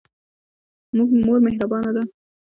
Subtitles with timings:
[1.25, 2.03] مور مهربانه ده.